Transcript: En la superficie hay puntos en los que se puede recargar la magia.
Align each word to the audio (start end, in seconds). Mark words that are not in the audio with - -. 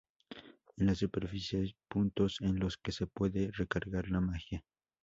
En 0.77 0.87
la 0.87 0.95
superficie 0.95 1.59
hay 1.59 1.75
puntos 1.87 2.37
en 2.41 2.57
los 2.57 2.75
que 2.77 2.91
se 2.91 3.05
puede 3.05 3.51
recargar 3.51 4.09
la 4.09 4.19
magia. 4.19 4.65